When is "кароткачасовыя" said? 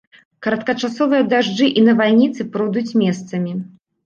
0.45-1.25